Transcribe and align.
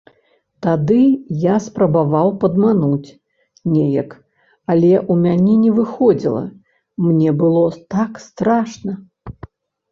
Тады 0.65 0.95
я 1.43 1.55
спрабаваў 1.65 2.27
падмануць 2.43 3.09
неяк, 3.75 4.09
але 4.71 4.91
ў 5.11 5.29
мяне 5.29 5.53
не 5.69 5.77
выходзіла, 5.79 6.43
мне 7.07 7.29
было 7.45 7.65
так 7.99 8.11
страшна. 8.29 8.93